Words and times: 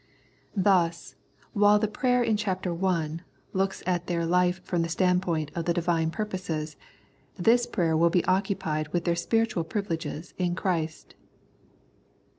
Thus, 0.57 1.13
while 1.53 1.77
the 1.77 1.87
prayer 1.87 2.23
in 2.23 2.35
ch. 2.35 2.47
i. 2.47 3.17
looks 3.53 3.83
at 3.85 4.07
their 4.07 4.25
life 4.25 4.59
from 4.63 4.81
the 4.81 4.89
standpoint 4.89 5.51
of 5.53 5.65
the 5.65 5.75
Divine 5.75 6.09
purposes, 6.09 6.75
this 7.35 7.67
prayer 7.67 7.95
will 7.95 8.09
be 8.09 8.25
occupied 8.25 8.87
with 8.93 9.05
their 9.05 9.15
spiritual 9.15 9.63
privileges 9.63 10.33
in 10.39 10.55
Christ. 10.55 11.13